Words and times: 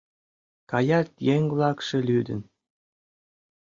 Каят 0.71 1.09
еҥ-влакше 1.35 1.97
лӱдын 2.07 2.41